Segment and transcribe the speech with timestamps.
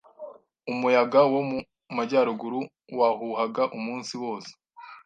[0.71, 1.57] Umuyaga wo mu
[1.97, 2.59] majyaruguru
[2.99, 4.51] wahuhaga umunsi wose.